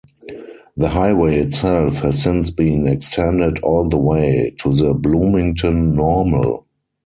[0.77, 6.65] The highway itself has since been extended all the way to the Bloomington-Normal.